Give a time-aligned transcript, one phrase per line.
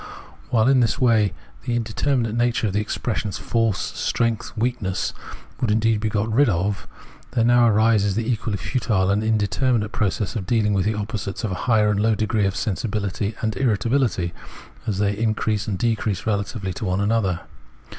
[0.49, 1.31] While in this way
[1.63, 5.13] the indeterminate nature of the expres sions, "force," "strength," "weakness,"
[5.59, 6.87] would indeed be got rid of,
[7.33, 11.51] there now arises the equally futile and inde terminate process of dealing with opposites of
[11.51, 14.31] a higher and lower degree of sensibility and irritabihty,
[14.87, 17.41] as they increase and decrease relatively to one another.